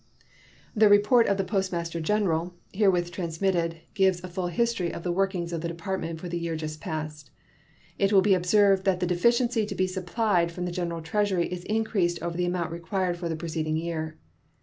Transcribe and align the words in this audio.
The 0.75 0.89
report 0.89 1.27
of 1.27 1.37
the 1.37 1.43
Postmaster 1.43 2.01
General 2.01 2.55
herewith 2.73 3.11
transmitted 3.11 3.81
gives 3.93 4.23
a 4.23 4.27
full 4.29 4.47
history 4.47 4.91
of 4.91 5.03
the 5.03 5.11
workings 5.11 5.53
of 5.53 5.61
the 5.61 5.67
Department 5.67 6.19
for 6.19 6.27
the 6.27 6.39
year 6.39 6.55
just 6.55 6.81
past. 6.81 7.29
It 7.99 8.11
will 8.11 8.23
be 8.23 8.33
observed 8.33 8.83
that 8.85 8.99
the 8.99 9.05
deficiency 9.05 9.63
to 9.63 9.75
be 9.75 9.85
supplied 9.85 10.51
from 10.51 10.65
the 10.65 10.71
General 10.71 11.03
Treasury 11.03 11.45
is 11.49 11.65
increased 11.65 12.19
over 12.23 12.35
the 12.35 12.47
amount 12.47 12.71
required 12.71 13.15
for 13.17 13.29
the 13.29 13.35
preceding 13.35 13.77
year. 13.77 14.17